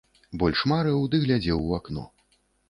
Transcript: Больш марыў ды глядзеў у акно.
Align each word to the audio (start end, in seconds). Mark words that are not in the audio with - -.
Больш 0.43 0.63
марыў 0.71 1.03
ды 1.11 1.19
глядзеў 1.27 1.63
у 1.67 1.77
акно. 1.79 2.09